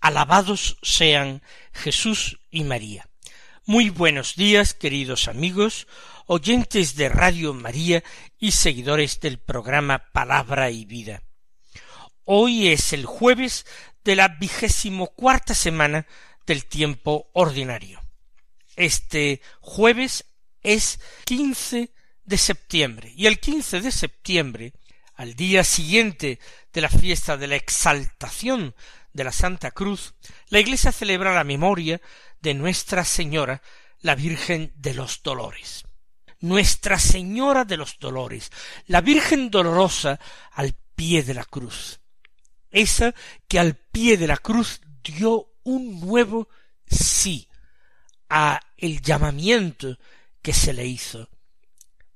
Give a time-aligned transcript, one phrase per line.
[0.00, 3.08] Alabados sean Jesús y María.
[3.66, 5.86] Muy buenos días, queridos amigos,
[6.24, 8.02] oyentes de Radio María
[8.38, 11.22] y seguidores del programa Palabra y Vida.
[12.24, 13.66] Hoy es el jueves
[14.02, 16.06] de la vigésimo cuarta semana
[16.46, 18.00] del tiempo ordinario.
[18.76, 20.24] Este jueves
[20.62, 21.92] es quince
[22.24, 23.12] de septiembre.
[23.16, 24.72] Y el quince de septiembre,
[25.14, 26.38] al día siguiente
[26.72, 28.74] de la fiesta de la exaltación
[29.12, 30.14] de la Santa Cruz,
[30.48, 32.00] la Iglesia celebra la memoria
[32.40, 33.62] de Nuestra Señora,
[34.00, 35.84] la Virgen de los Dolores.
[36.40, 38.50] Nuestra Señora de los Dolores,
[38.86, 40.18] la Virgen dolorosa
[40.52, 42.00] al pie de la cruz.
[42.70, 43.14] Esa
[43.46, 46.48] que al pie de la cruz dio un nuevo
[46.86, 47.48] sí
[48.28, 49.98] a el llamamiento
[50.40, 51.28] que se le hizo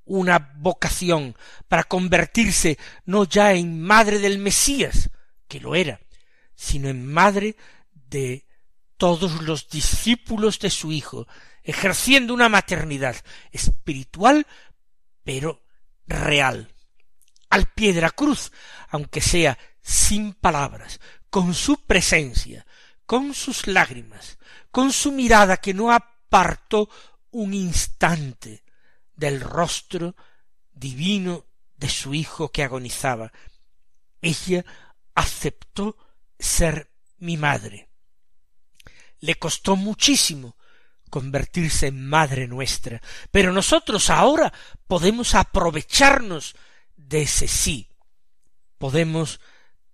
[0.05, 1.35] una vocación
[1.67, 5.09] para convertirse no ya en madre del Mesías,
[5.47, 5.99] que lo era,
[6.55, 7.55] sino en madre
[7.93, 8.45] de
[8.97, 11.27] todos los discípulos de su Hijo,
[11.63, 13.15] ejerciendo una maternidad
[13.51, 14.47] espiritual,
[15.23, 15.63] pero
[16.07, 16.73] real,
[17.49, 18.51] al pie de la cruz,
[18.89, 22.65] aunque sea sin palabras, con su presencia,
[23.05, 24.37] con sus lágrimas,
[24.71, 26.89] con su mirada que no apartó
[27.31, 28.63] un instante
[29.15, 30.15] del rostro
[30.73, 31.45] divino
[31.77, 33.31] de su hijo que agonizaba.
[34.21, 34.65] Ella
[35.13, 35.97] aceptó
[36.39, 37.89] ser mi madre.
[39.19, 40.57] Le costó muchísimo
[41.09, 43.01] convertirse en madre nuestra,
[43.31, 44.51] pero nosotros ahora
[44.87, 46.55] podemos aprovecharnos
[46.95, 47.89] de ese sí.
[48.77, 49.39] Podemos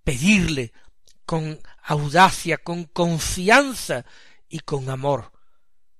[0.04, 0.72] pedirle
[1.24, 4.04] con audacia, con confianza
[4.48, 5.32] y con amor.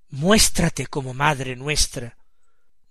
[0.09, 2.17] Muéstrate como madre nuestra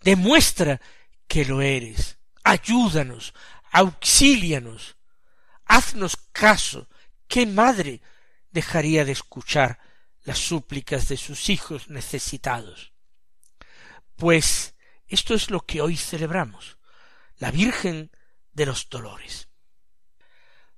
[0.01, 0.81] demuestra
[1.27, 3.33] que lo eres, ayúdanos,
[3.71, 4.97] auxílianos,
[5.65, 6.87] haznos caso.
[7.31, 8.01] ¿Qué madre
[8.49, 9.79] dejaría de escuchar
[10.23, 12.91] las súplicas de sus hijos necesitados?
[14.17, 14.75] Pues
[15.07, 16.77] esto es lo que hoy celebramos,
[17.37, 18.11] la Virgen
[18.51, 19.47] de los Dolores.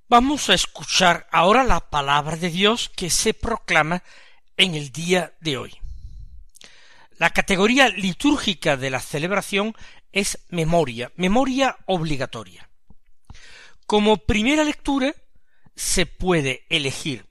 [0.08, 4.04] Vamos a escuchar ahora la palabra de Dios que se proclama
[4.56, 5.76] en el día de hoy.
[7.18, 9.74] La categoría litúrgica de la celebración
[10.12, 12.70] es memoria, memoria obligatoria.
[13.86, 15.16] Como primera lectura
[15.76, 17.26] se puede elegir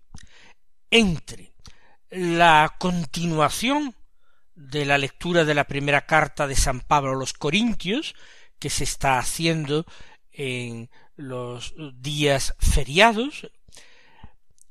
[0.92, 1.54] entre
[2.09, 3.96] la continuación
[4.56, 8.16] de la lectura de la primera carta de San Pablo a los Corintios,
[8.59, 9.86] que se está haciendo
[10.31, 13.50] en los días feriados.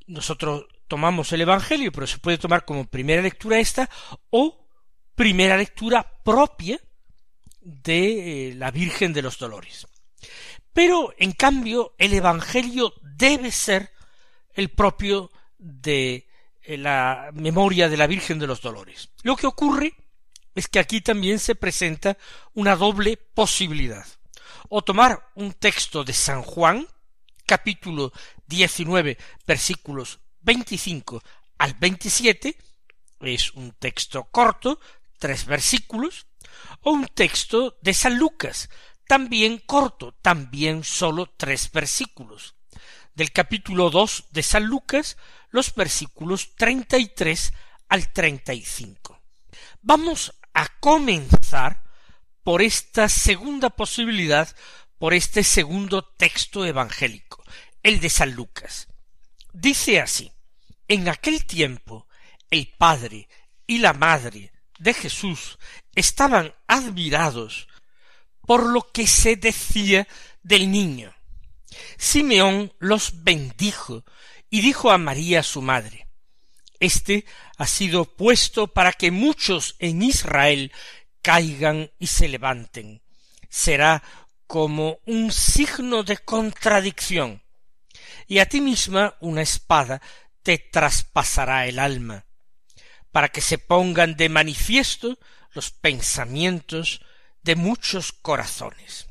[0.07, 3.91] Nosotros tomamos el Evangelio, pero se puede tomar como primera lectura esta,
[4.31, 4.69] o
[5.15, 6.79] primera lectura propia
[7.61, 9.87] de eh, la Virgen de los Dolores.
[10.73, 13.91] Pero, en cambio, el Evangelio debe ser
[14.55, 16.29] el propio de
[16.63, 19.11] eh, la memoria de la Virgen de los Dolores.
[19.23, 19.95] Lo que ocurre
[20.55, 22.17] es que aquí también se presenta
[22.55, 24.07] una doble posibilidad.
[24.69, 26.87] O tomar un texto de San Juan,
[27.47, 28.13] capítulo
[28.47, 31.23] 19, versículos 25
[31.59, 32.57] al 27,
[33.21, 34.81] es un texto corto,
[35.19, 36.27] tres versículos,
[36.81, 38.69] o un texto de San Lucas,
[39.07, 42.57] también corto, también sólo tres versículos.
[43.15, 45.19] Del capítulo dos de San Lucas,
[45.51, 47.53] los versículos treinta y tres
[47.89, 49.21] al treinta y cinco.
[49.83, 51.83] Vamos a comenzar
[52.43, 54.49] por esta segunda posibilidad,
[54.99, 57.45] por este segundo texto evangélico,
[57.83, 58.89] el de San Lucas.
[59.53, 60.33] Dice así,
[60.89, 62.09] en aquel tiempo
[62.51, 63.29] el padre
[63.67, 65.59] y la madre de Jesús
[65.95, 67.69] estaban admirados
[68.47, 70.09] por lo que se decía
[70.43, 71.15] del niño.
[71.97, 74.05] Simeón los bendijo
[74.51, 76.07] y dijo a María su madre
[76.81, 77.25] Este
[77.57, 80.73] ha sido puesto para que muchos en Israel
[81.23, 83.03] caigan y se levanten.
[83.49, 84.03] Será
[84.47, 87.43] como un signo de contradicción,
[88.27, 90.03] y a ti misma una espada
[90.43, 92.27] te traspasará el alma
[93.13, 95.19] para que se pongan de manifiesto
[95.53, 97.03] los pensamientos
[97.43, 99.07] de muchos corazones.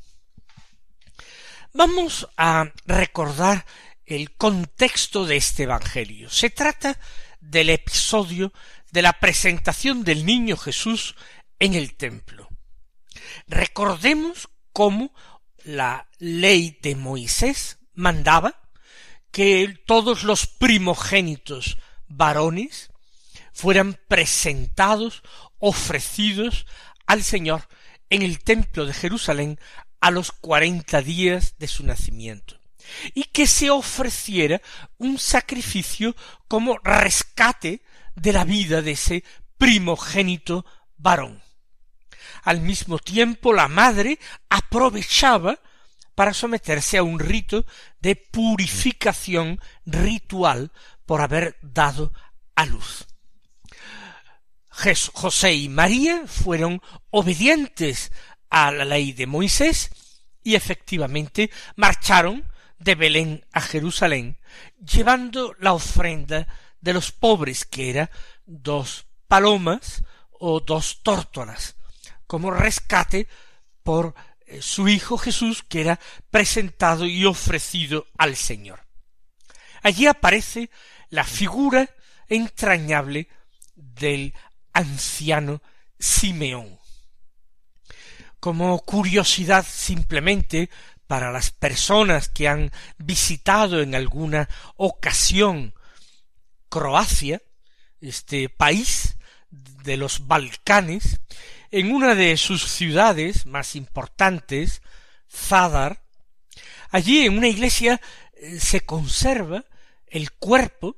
[1.74, 3.64] Vamos a recordar
[4.04, 6.28] el contexto de este Evangelio.
[6.28, 6.98] Se trata
[7.40, 8.52] del episodio
[8.90, 11.16] de la presentación del niño Jesús
[11.58, 12.50] en el templo.
[13.46, 15.14] Recordemos cómo
[15.64, 18.68] la ley de Moisés mandaba
[19.30, 22.90] que todos los primogénitos varones
[23.54, 25.22] fueran presentados,
[25.58, 26.66] ofrecidos
[27.06, 27.66] al Señor
[28.10, 29.58] en el templo de Jerusalén
[30.02, 32.58] a los cuarenta días de su nacimiento,
[33.14, 34.60] y que se ofreciera
[34.98, 36.16] un sacrificio
[36.48, 37.82] como rescate
[38.16, 39.24] de la vida de ese
[39.56, 40.66] primogénito
[40.98, 41.40] varón.
[42.42, 44.18] Al mismo tiempo la madre
[44.50, 45.60] aprovechaba
[46.16, 47.64] para someterse a un rito
[48.00, 50.72] de purificación ritual
[51.06, 52.12] por haber dado
[52.56, 53.06] a luz.
[55.12, 58.10] José y María fueron obedientes
[58.52, 59.90] a la ley de Moisés
[60.44, 62.44] y efectivamente marcharon
[62.78, 64.36] de Belén a Jerusalén
[64.78, 66.46] llevando la ofrenda
[66.78, 68.10] de los pobres que era
[68.44, 71.76] dos palomas o dos tórtolas
[72.26, 73.26] como rescate
[73.82, 74.14] por
[74.44, 75.98] eh, su hijo Jesús que era
[76.30, 78.86] presentado y ofrecido al Señor.
[79.82, 80.68] Allí aparece
[81.08, 81.88] la figura
[82.28, 83.28] entrañable
[83.74, 84.34] del
[84.74, 85.62] anciano
[85.98, 86.81] Simeón
[88.42, 90.68] como curiosidad simplemente
[91.06, 95.74] para las personas que han visitado en alguna ocasión
[96.68, 97.40] Croacia,
[98.00, 99.16] este país
[99.48, 101.20] de los Balcanes,
[101.70, 104.82] en una de sus ciudades más importantes,
[105.30, 106.02] Zadar,
[106.90, 108.00] allí en una iglesia
[108.34, 109.66] eh, se conserva
[110.08, 110.96] el cuerpo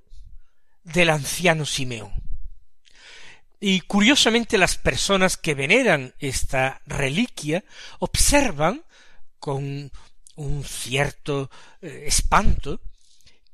[0.82, 2.23] del anciano Simeón.
[3.66, 7.64] Y curiosamente las personas que veneran esta reliquia
[7.98, 8.84] observan
[9.38, 9.90] con
[10.34, 11.50] un cierto
[11.80, 12.82] eh, espanto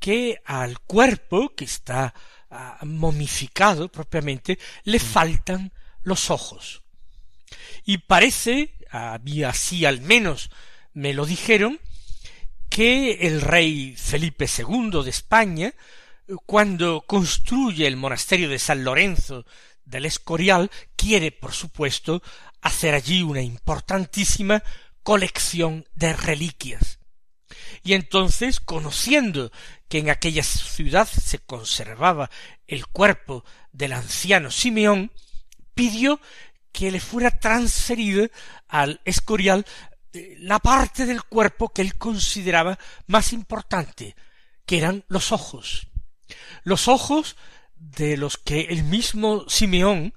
[0.00, 2.12] que al cuerpo que está
[2.50, 5.00] ah, momificado propiamente le mm.
[5.00, 5.72] faltan
[6.02, 6.82] los ojos.
[7.84, 10.50] Y parece, había así al menos
[10.92, 11.78] me lo dijeron,
[12.68, 15.72] que el rey Felipe II de España,
[16.46, 19.46] cuando construye el monasterio de San Lorenzo
[19.90, 22.22] del Escorial quiere, por supuesto,
[22.62, 24.62] hacer allí una importantísima
[25.02, 26.98] colección de reliquias.
[27.82, 29.50] Y entonces, conociendo
[29.88, 32.30] que en aquella ciudad se conservaba
[32.66, 35.10] el cuerpo del anciano Simeón,
[35.74, 36.20] pidió
[36.72, 38.28] que le fuera transferido
[38.68, 39.66] al Escorial
[40.12, 44.14] eh, la parte del cuerpo que él consideraba más importante,
[44.64, 45.88] que eran los ojos.
[46.62, 47.36] Los ojos
[47.80, 50.14] de los que el mismo Simeón,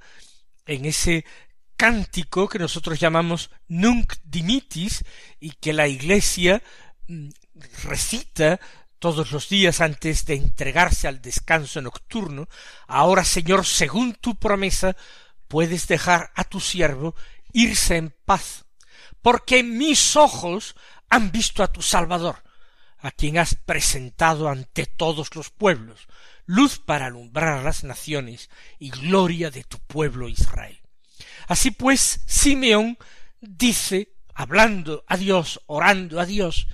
[0.66, 1.26] en ese
[1.78, 5.04] cántico que nosotros llamamos Nunc Dimitis
[5.40, 6.62] y que la Iglesia
[7.08, 7.30] mm,
[7.84, 8.60] recita
[9.00, 12.48] todos los días antes de entregarse al descanso nocturno,
[12.88, 14.96] ahora Señor, según tu promesa,
[15.48, 17.16] puedes dejar a tu siervo
[17.54, 18.66] irse en paz,
[19.22, 20.76] porque mis ojos
[21.10, 22.44] han visto a tu Salvador,
[23.00, 26.08] a quien has presentado ante todos los pueblos,
[26.46, 30.80] luz para alumbrar a las naciones y gloria de tu pueblo Israel.
[31.48, 32.98] Así pues, Simeón
[33.42, 36.68] dice, hablando a Dios, orando a Dios,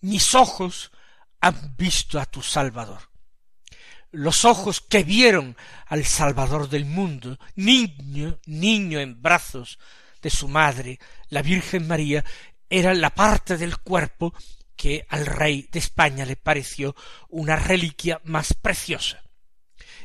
[0.00, 0.90] mis ojos
[1.40, 3.10] han visto a tu Salvador.
[4.10, 5.56] Los ojos que vieron
[5.86, 9.78] al Salvador del mundo, niño, niño en brazos
[10.20, 12.24] de su madre, la Virgen María,
[12.68, 14.34] era la parte del cuerpo
[14.76, 16.94] que al rey de España le pareció
[17.28, 19.22] una reliquia más preciosa.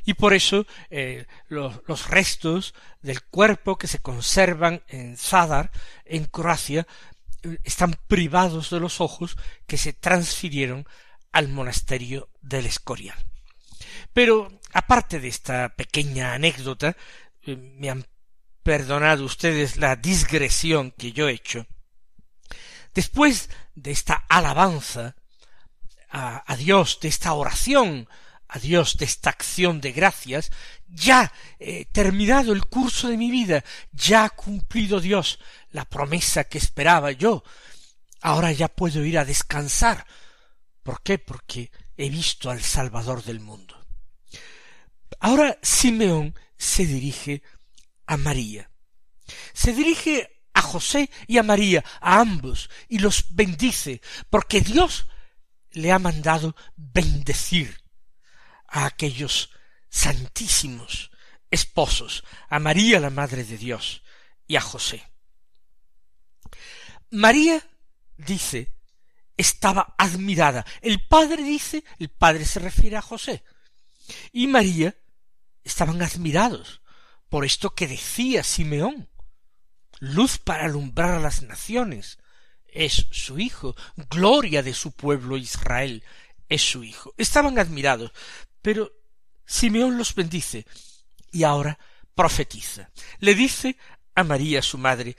[0.06, 5.70] Y por eso eh, los, restos del cuerpo que se conservan en Zadar,
[6.06, 6.88] en Croacia,
[7.64, 10.88] están privados de los ojos que se transfirieron
[11.34, 13.18] al monasterio del Escorial.
[14.14, 16.96] Pero aparte de esta pequeña anécdota,
[17.44, 18.06] eh, me han
[18.64, 21.66] perdonado ustedes la digresión que yo he hecho.
[22.98, 25.16] Después de esta alabanza
[26.10, 28.10] a, Dios, de esta oración
[28.48, 30.50] a Dios, de esta acción de gracias,
[30.88, 35.38] ya he terminado el curso de mi vida, ya ha cumplido Dios
[35.70, 37.44] la promesa que esperaba yo,
[38.22, 40.08] ahora ya puedo ir a descansar.
[40.82, 41.20] ¿Por qué?
[41.20, 43.80] Porque he visto al Salvador del mundo.
[45.20, 47.44] Ahora Simeón se dirige
[48.08, 48.72] a María.
[49.54, 55.06] Se dirige a José y a María, a ambos, y los bendice, porque Dios
[55.72, 57.84] le ha mandado bendecir
[58.68, 59.52] a aquellos
[59.90, 61.12] santísimos
[61.52, 64.02] esposos, a María la Madre de Dios
[64.48, 65.08] y a José.
[67.12, 67.64] María
[68.18, 68.74] dice
[69.38, 70.66] estaba admirada.
[70.82, 73.44] El padre dice, el padre se refiere a José.
[74.32, 74.96] Y María
[75.64, 76.82] estaban admirados
[77.30, 79.08] por esto que decía Simeón.
[80.00, 82.20] Luz para alumbrar a las naciones.
[82.68, 83.76] Es su hijo.
[84.10, 86.04] Gloria de su pueblo Israel.
[86.50, 87.14] Es su hijo.
[87.18, 88.12] Estaban admirados.
[88.62, 88.92] Pero
[89.46, 90.66] Simeón los bendice.
[91.32, 91.78] Y ahora
[92.16, 92.90] profetiza.
[93.20, 93.78] Le dice
[94.16, 95.16] a María su madre,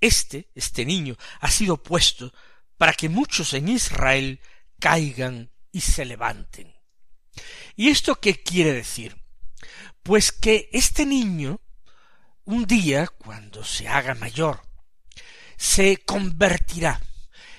[0.00, 2.32] este, este niño, ha sido puesto
[2.78, 4.40] para que muchos en Israel
[4.78, 6.74] caigan y se levanten.
[7.76, 9.20] ¿Y esto qué quiere decir?
[10.02, 11.60] Pues que este niño,
[12.48, 14.62] un día, cuando se haga mayor,
[15.58, 16.98] se convertirá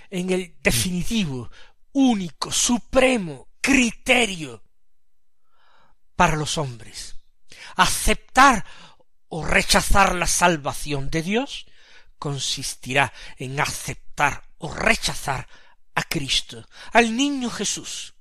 [0.10, 1.52] en el definitivo,
[1.92, 4.64] único, supremo criterio
[6.16, 7.16] para los hombres.
[7.76, 8.66] Aceptar
[9.28, 11.68] o rechazar la salvación de Dios
[12.18, 15.48] consistirá en aceptar o rechazar
[15.94, 18.16] a Cristo, al niño Jesús.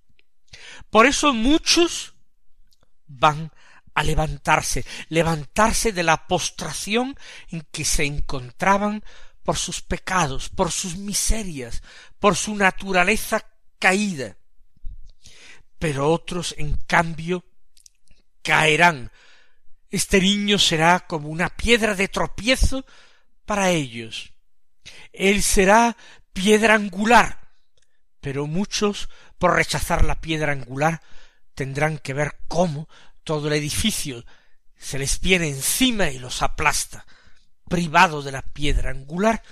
[0.91, 2.13] Por eso muchos
[3.07, 3.53] van
[3.99, 7.17] a levantarse, levantarse de la postración
[7.51, 9.03] en que se encontraban
[9.43, 11.83] por sus pecados, por sus miserias,
[12.21, 13.45] por su naturaleza
[13.81, 14.37] caída.
[15.81, 17.45] Pero otros, en cambio,
[18.43, 19.11] caerán.
[19.91, 22.87] Este niño será como una piedra de tropiezo
[23.47, 24.33] para ellos.
[25.13, 25.97] Él será
[26.33, 27.51] piedra angular,
[28.21, 31.03] pero muchos, por rechazar la piedra angular,
[31.55, 32.89] tendrán que ver cómo
[33.29, 34.25] todo el edificio
[34.75, 37.07] se les viene encima y los aplasta.
[37.69, 39.43] Privado de la piedra angular,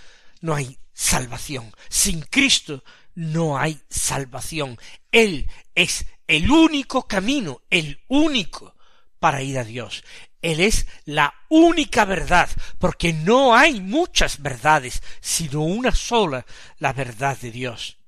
[0.41, 1.71] no hay salvación.
[1.91, 2.83] Sin Cristo
[3.15, 4.79] no hay salvación.
[5.13, 8.75] Él es el único camino, el único
[9.19, 10.05] para ir a Dios.
[10.41, 16.47] Él es la única verdad, porque no hay muchas verdades, sino una sola,
[16.79, 17.99] la verdad de Dios.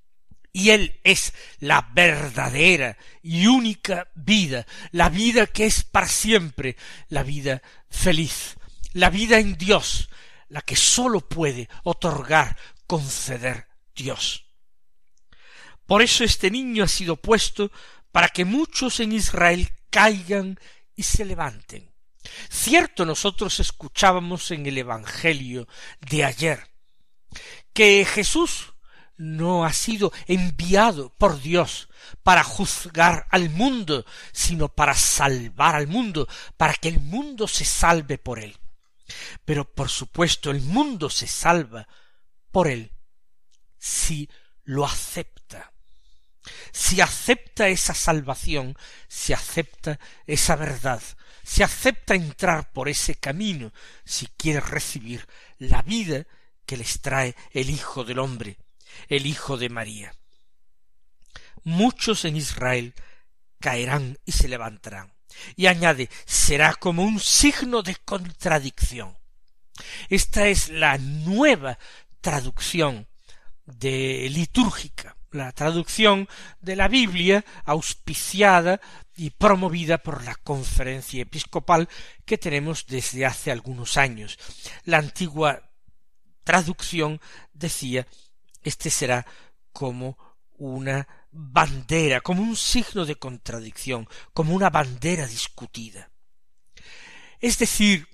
[0.59, 6.77] Y Él es la verdadera y única vida, la vida que es para siempre,
[7.11, 8.57] la vida feliz,
[8.93, 10.11] la vida en Dios,
[10.49, 12.57] la que sólo puede otorgar,
[12.89, 14.47] conceder Dios.
[15.87, 17.71] Por eso este niño ha sido puesto
[18.11, 20.59] para que muchos en Israel caigan
[20.97, 21.89] y se levanten.
[22.51, 25.69] Cierto, nosotros escuchábamos en el Evangelio
[26.01, 26.69] de ayer
[27.73, 28.73] que Jesús
[29.19, 31.89] no ha sido enviado por Dios
[32.23, 38.17] para juzgar al mundo, sino para salvar al mundo, para que el mundo se salve
[38.17, 38.57] por él.
[39.45, 41.89] Pero por supuesto el mundo se salva
[42.51, 42.93] por él
[43.79, 44.29] si
[44.65, 45.73] lo acepta.
[46.73, 48.77] Si acepta esa salvación,
[49.09, 51.03] si acepta esa verdad,
[51.43, 53.73] se acepta entrar por ese camino
[54.05, 55.27] si quiere recibir
[55.59, 56.27] la vida
[56.65, 58.59] que les trae el Hijo del Hombre,
[59.09, 60.15] el Hijo de María.
[61.65, 62.95] Muchos en Israel
[63.61, 65.13] caerán y se levantarán.
[65.57, 69.17] Y añade, será como un signo de contradicción.
[70.09, 71.79] Esta es la nueva
[72.21, 73.07] traducción
[73.65, 76.29] de litúrgica, la traducción
[76.61, 78.81] de la Biblia auspiciada
[79.17, 81.89] y promovida por la conferencia episcopal
[82.25, 84.39] que tenemos desde hace algunos años.
[84.85, 85.71] La antigua
[86.45, 87.21] traducción
[87.53, 88.07] decía
[88.63, 89.27] este será
[89.73, 90.19] como
[90.59, 96.11] una bandera, como un signo de contradicción, como una bandera discutida.
[97.41, 98.09] Es decir,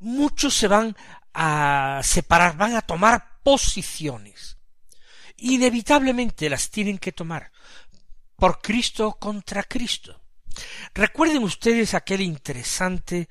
[0.00, 0.96] muchos se van
[1.32, 4.58] a separar, van a tomar posiciones.
[5.36, 7.52] Inevitablemente las tienen que tomar
[8.36, 10.20] por Cristo contra Cristo.
[10.94, 13.28] Recuerden ustedes aquel interesante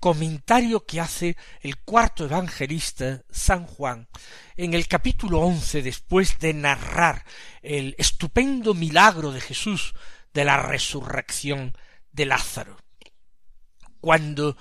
[0.00, 4.08] comentario que hace el cuarto evangelista San Juan
[4.56, 7.24] en el capítulo once después de narrar
[7.62, 9.94] el estupendo milagro de Jesús
[10.34, 11.76] de la resurrección
[12.12, 12.76] de Lázaro.
[14.00, 14.56] Cuando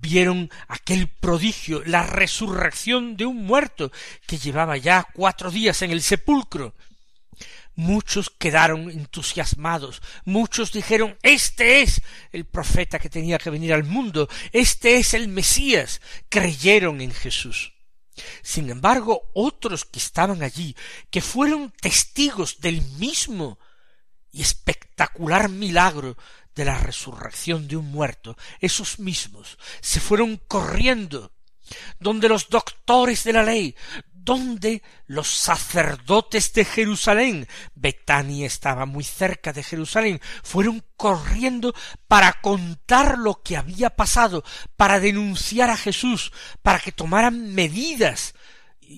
[0.00, 3.90] vieron aquel prodigio, la resurrección de un muerto
[4.26, 6.74] que llevaba ya cuatro días en el sepulcro,
[7.78, 14.28] Muchos quedaron entusiasmados, muchos dijeron Este es el profeta que tenía que venir al mundo,
[14.50, 17.74] este es el Mesías, creyeron en Jesús.
[18.42, 20.74] Sin embargo, otros que estaban allí,
[21.08, 23.60] que fueron testigos del mismo
[24.32, 26.16] y espectacular milagro
[26.56, 31.32] de la resurrección de un muerto, esos mismos se fueron corriendo
[32.00, 33.76] donde los doctores de la ley,
[34.28, 41.74] donde los sacerdotes de Jerusalén, Betania estaba muy cerca de Jerusalén, fueron corriendo
[42.08, 44.44] para contar lo que había pasado,
[44.76, 46.30] para denunciar a Jesús,
[46.60, 48.34] para que tomaran medidas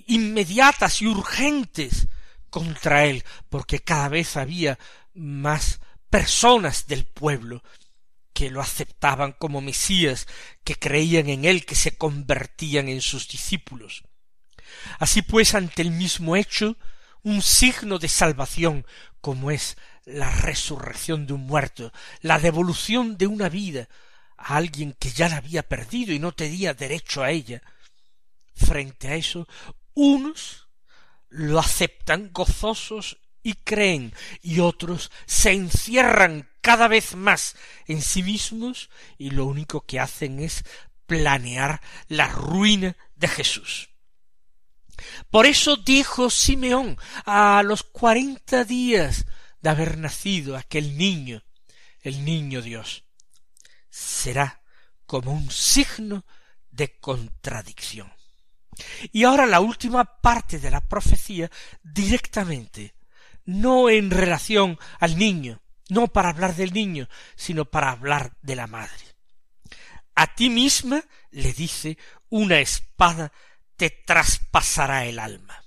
[0.08, 2.08] inmediatas y urgentes
[2.50, 4.80] contra él, porque cada vez había
[5.14, 5.78] más
[6.10, 7.62] personas del pueblo
[8.32, 10.26] que lo aceptaban como Mesías,
[10.64, 14.02] que creían en él, que se convertían en sus discípulos.
[14.98, 16.76] Así pues, ante el mismo hecho,
[17.22, 18.86] un signo de salvación,
[19.20, 23.88] como es la resurrección de un muerto, la devolución de una vida
[24.36, 27.62] a alguien que ya la había perdido y no tenía derecho a ella,
[28.54, 29.46] frente a eso,
[29.94, 30.68] unos
[31.28, 34.12] lo aceptan gozosos y creen,
[34.42, 40.40] y otros se encierran cada vez más en sí mismos y lo único que hacen
[40.40, 40.64] es
[41.06, 43.89] planear la ruina de Jesús.
[45.30, 49.26] Por eso dijo Simeón a los cuarenta días
[49.60, 51.42] de haber nacido aquel niño,
[52.00, 53.04] el niño Dios,
[53.90, 54.62] será
[55.06, 56.24] como un signo
[56.70, 58.12] de contradicción.
[59.12, 61.50] Y ahora la última parte de la profecía
[61.82, 62.94] directamente,
[63.44, 68.66] no en relación al niño, no para hablar del niño, sino para hablar de la
[68.66, 69.04] madre.
[70.14, 73.32] A ti misma, le dice, una espada
[73.80, 75.64] te traspasará el alma.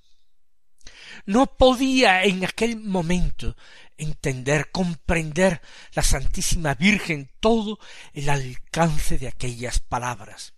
[1.25, 3.57] No podía en aquel momento
[3.97, 7.79] entender, comprender la Santísima Virgen todo
[8.13, 10.53] el alcance de aquellas palabras.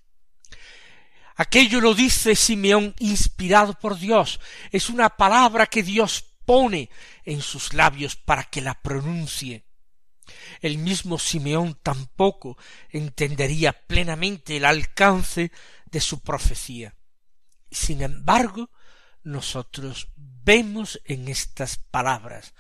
[1.38, 4.42] Aquello lo dice Simeón inspirado por Dios.
[4.70, 6.90] Es una palabra que Dios pone
[7.24, 9.64] en sus labios para que la pronuncie.
[10.60, 12.58] El mismo Simeón tampoco
[12.90, 15.54] entendería plenamente el alcance
[15.86, 16.94] de su profecía.
[17.72, 18.70] Sin embargo,
[19.24, 22.54] nosotros vemos en estas palabras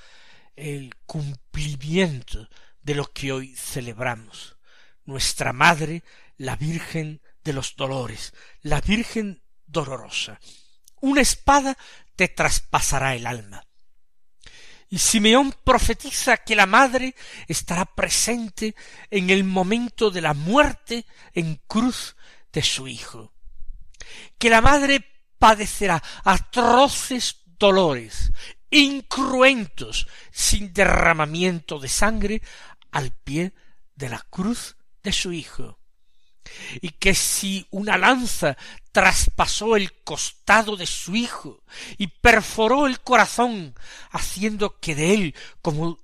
[0.56, 2.50] el cumplimiento
[2.82, 4.58] de lo que hoy celebramos.
[5.06, 6.04] Nuestra Madre,
[6.38, 10.40] la Virgen de los Dolores, la Virgen dolorosa.
[11.02, 11.78] Una espada
[12.16, 13.64] te traspasará el alma.
[14.90, 17.16] Y Simeón profetiza que la madre
[17.48, 18.76] estará presente
[19.10, 22.16] en el momento de la muerte en cruz
[22.54, 23.35] de su hijo.
[24.38, 25.06] Que la madre
[25.40, 28.32] padecerá atroces dolores,
[28.70, 32.42] incruentos, sin derramamiento de sangre,
[32.92, 33.54] al pie
[33.96, 35.80] de la cruz de su hijo
[36.82, 38.58] y que si una lanza
[38.92, 41.64] traspasó el costado de su hijo
[41.98, 43.76] y perforó el corazón,
[44.12, 46.00] haciendo que de él, como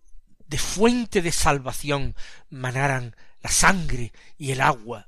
[0.48, 2.16] de fuente de salvación,
[2.50, 5.08] manaran la sangre y el agua.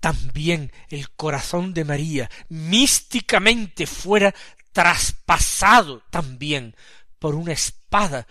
[0.00, 4.34] También el corazón de María místicamente fuera
[4.72, 6.76] traspasado también
[7.18, 8.26] por una espada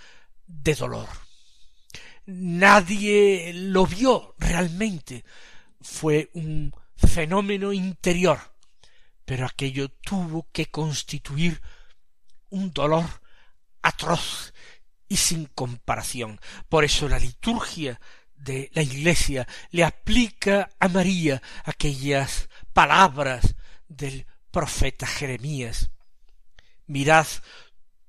[0.45, 1.09] de dolor.
[2.25, 5.23] Nadie lo vio realmente,
[5.81, 8.39] fue un fenómeno interior,
[9.25, 11.61] pero aquello tuvo que constituir
[12.49, 13.05] un dolor
[13.81, 14.53] atroz
[15.07, 16.39] y sin comparación.
[16.69, 17.99] Por eso la liturgia
[18.37, 23.55] de la Iglesia le aplica a María aquellas palabras
[23.87, 25.91] del profeta Jeremías.
[26.85, 27.27] Mirad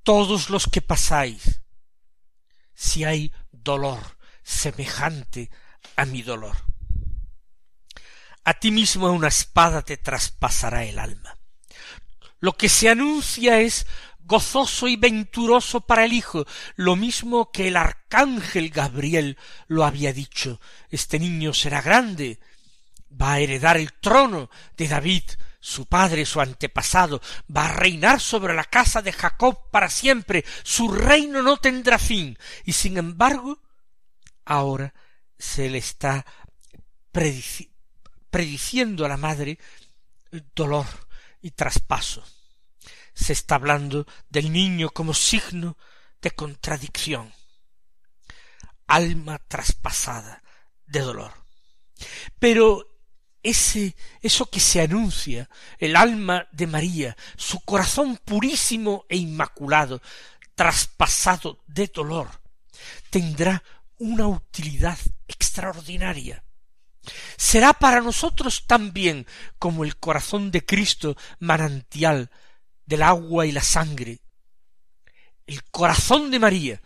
[0.03, 1.61] todos los que pasáis,
[2.75, 5.51] si hay dolor semejante
[5.97, 6.69] a mi dolor
[8.49, 11.37] a ti mismo una espada te traspasará el alma.
[12.41, 13.87] Lo que se anuncia es
[14.29, 20.61] gozoso y venturoso para el Hijo, lo mismo que el arcángel Gabriel lo había dicho.
[20.91, 22.39] Este niño será grande,
[23.11, 25.25] va a heredar el trono de David,
[25.59, 27.21] su padre, su antepasado,
[27.55, 32.39] va a reinar sobre la casa de Jacob para siempre, su reino no tendrá fin,
[32.65, 33.59] y sin embargo,
[34.45, 34.93] ahora
[35.39, 36.25] se le está
[38.31, 39.59] prediciendo a la madre
[40.55, 40.87] dolor
[41.41, 42.23] y traspaso.
[43.19, 45.77] Se está hablando del niño como signo
[46.23, 47.33] de contradicción,
[48.87, 50.43] alma traspasada
[50.87, 51.33] de dolor.
[52.39, 53.01] Pero
[53.43, 60.01] ese eso que se anuncia, el alma de María, su corazón purísimo e inmaculado,
[60.55, 62.29] traspasado de dolor,
[63.11, 63.63] tendrá
[63.99, 66.45] una utilidad extraordinaria
[67.37, 69.27] será para nosotros también
[69.59, 72.31] como el corazón de Cristo manantial
[72.89, 74.19] del agua y la sangre,
[75.47, 76.83] el corazón de María,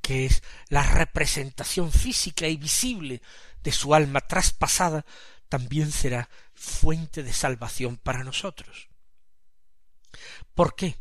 [0.00, 3.22] que es la representación física y visible
[3.60, 5.04] de su alma traspasada,
[5.48, 8.88] también será fuente de salvación para nosotros.
[10.54, 10.96] ¿Por qué?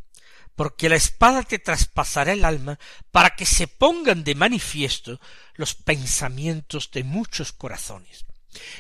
[0.53, 2.77] porque la espada te traspasará el alma
[3.09, 5.19] para que se pongan de manifiesto
[5.55, 8.25] los pensamientos de muchos corazones.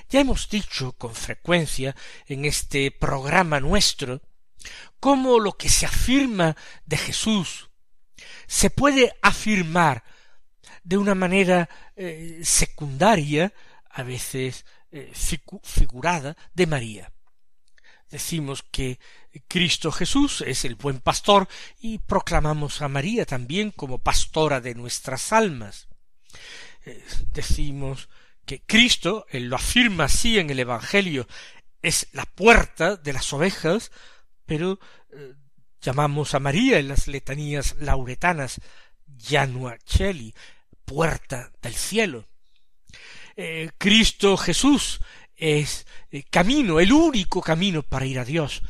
[0.09, 1.95] Ya hemos dicho con frecuencia
[2.27, 4.21] en este programa nuestro
[4.99, 7.69] cómo lo que se afirma de Jesús
[8.47, 10.03] se puede afirmar
[10.83, 13.53] de una manera eh, secundaria,
[13.89, 15.11] a veces eh,
[15.63, 17.11] figurada, de María.
[18.09, 18.99] Decimos que
[19.47, 21.47] Cristo Jesús es el buen pastor
[21.79, 25.87] y proclamamos a María también como pastora de nuestras almas.
[26.85, 28.09] Eh, decimos
[28.45, 31.27] que Cristo, él lo afirma así en el Evangelio,
[31.81, 33.91] es la puerta de las ovejas,
[34.51, 34.81] pero
[35.13, 35.33] eh,
[35.79, 38.59] llamamos a María en las letanías lauretanas
[39.17, 39.77] Janua
[40.83, 42.27] puerta del cielo.
[43.37, 44.99] Eh, Cristo Jesús
[45.37, 45.87] es
[46.29, 48.61] camino, el único camino para ir a Dios,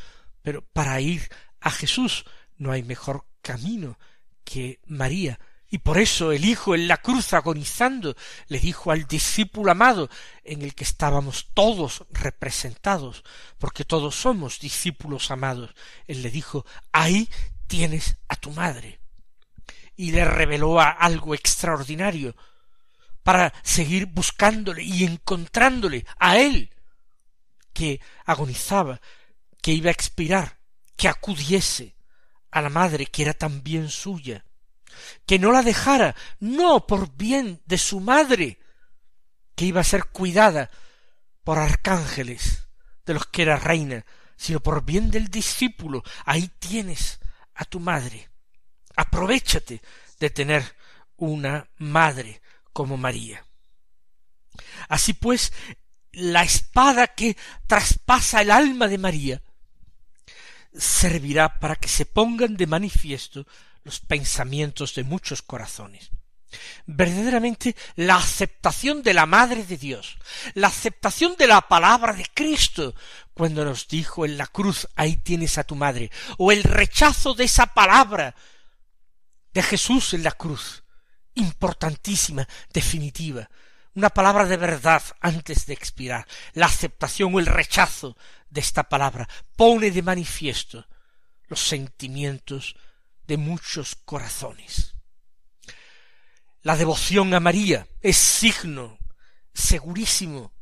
[0.44, 1.28] pero para ir
[1.60, 2.26] a Jesús
[2.58, 3.98] no hay mejor camino
[4.44, 5.40] que María
[5.74, 10.10] y por eso el Hijo en la cruz agonizando le dijo al discípulo amado,
[10.44, 13.24] en el que estábamos todos representados,
[13.58, 15.74] porque todos somos discípulos amados,
[16.08, 17.30] él le dijo, ahí
[17.68, 19.00] tienes a tu madre.
[19.96, 22.36] Y le reveló algo extraordinario
[23.24, 26.70] para seguir buscándole y encontrándole a él,
[27.72, 29.00] que agonizaba,
[29.62, 30.60] que iba a expirar,
[30.98, 31.96] que acudiese
[32.50, 34.44] a la madre que era también suya
[35.26, 38.60] que no la dejara, no por bien de su madre,
[39.56, 40.70] que iba a ser cuidada
[41.44, 42.68] por arcángeles,
[43.06, 46.04] de los que era reina, sino por bien del discípulo.
[46.26, 47.20] Ahí tienes
[47.56, 48.30] a tu madre.
[48.96, 49.82] Aprovechate
[50.20, 50.76] de tener
[51.18, 52.42] una madre
[52.74, 53.46] como María.
[54.90, 55.54] Así pues,
[56.12, 59.42] la espada que traspasa el alma de María
[60.74, 63.46] servirá para que se pongan de manifiesto
[63.84, 66.12] los pensamientos de muchos corazones.
[66.86, 70.18] Verdaderamente la aceptación de la Madre de Dios,
[70.54, 72.94] la aceptación de la palabra de Cristo,
[73.34, 77.46] cuando nos dijo en la cruz, ahí tienes a tu madre, o el rechazo de
[77.46, 78.36] esa palabra
[79.54, 80.84] de Jesús en la cruz,
[81.36, 83.50] importantísima, definitiva,
[83.94, 88.18] una palabra de verdad antes de expirar, la aceptación o el rechazo
[88.50, 90.88] de esta palabra pone de manifiesto
[91.48, 92.76] los sentimientos
[93.28, 94.96] de muchos corazones.
[96.62, 99.00] La devoción a María es signo
[99.54, 100.54] segurísimo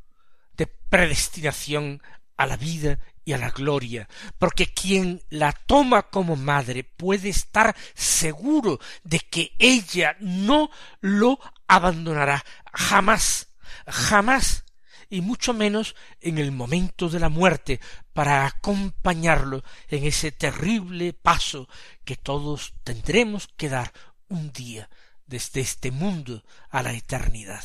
[0.53, 2.01] de predestinación
[2.37, 7.75] a la vida y a la gloria, porque quien la toma como madre puede estar
[7.93, 12.43] seguro de que ella no lo abandonará
[12.73, 13.49] jamás,
[13.85, 14.63] jamás
[15.09, 17.79] y mucho menos en el momento de la muerte,
[18.13, 21.67] para acompañarlo en ese terrible paso
[22.05, 23.91] que todos tendremos que dar
[24.27, 24.89] un día
[25.25, 27.63] desde este mundo a la eternidad.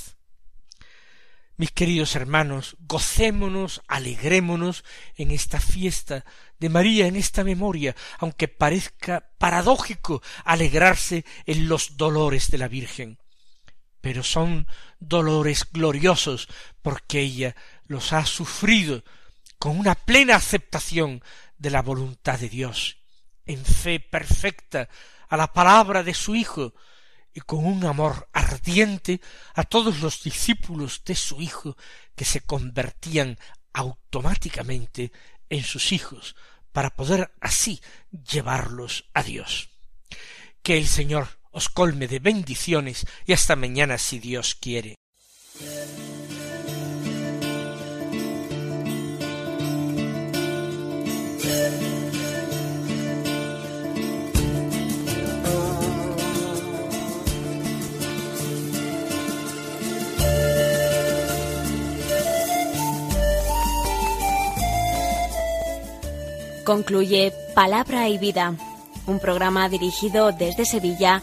[1.57, 4.83] Mis queridos hermanos, gocémonos, alegrémonos
[5.17, 6.25] en esta fiesta
[6.59, 13.19] de María, en esta memoria, aunque parezca paradójico alegrarse en los dolores de la Virgen
[14.05, 14.67] pero son
[15.09, 16.49] dolores gloriosos
[16.83, 17.55] porque ella
[17.87, 19.05] los ha sufrido
[19.59, 21.23] con una plena aceptación
[21.57, 22.99] de la voluntad de Dios,
[23.47, 24.89] en fe perfecta
[25.29, 26.75] a la palabra de su Hijo,
[27.33, 29.21] y con un amor ardiente
[29.55, 31.77] a todos los discípulos de su Hijo
[32.15, 33.39] que se convertían
[33.73, 35.11] automáticamente
[35.49, 36.37] en sus hijos,
[36.73, 39.71] para poder así llevarlos a Dios.
[40.63, 44.97] Que el Señor os colme de bendiciones y hasta mañana si Dios quiere.
[66.65, 68.57] Concluye Palabra y Vida,
[69.07, 71.23] un programa dirigido desde Sevilla